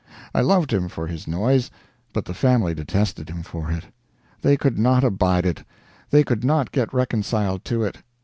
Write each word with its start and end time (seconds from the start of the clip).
I 0.33 0.41
loved 0.41 0.73
him 0.73 0.89
for 0.89 1.05
his 1.05 1.27
noise, 1.27 1.69
but 2.11 2.25
the 2.25 2.33
family 2.33 2.73
detested 2.73 3.29
him 3.29 3.43
for 3.43 3.69
it. 3.71 3.83
They 4.41 4.57
could 4.57 4.79
not 4.79 5.03
abide 5.03 5.45
it; 5.45 5.63
they 6.09 6.23
could 6.23 6.43
not 6.43 6.71
get 6.71 6.91
reconciled 6.91 7.63
to 7.65 7.83
it. 7.83 7.97